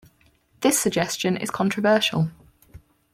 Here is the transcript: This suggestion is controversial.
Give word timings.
This 0.61 0.79
suggestion 0.79 1.37
is 1.37 1.51
controversial. 1.51 2.31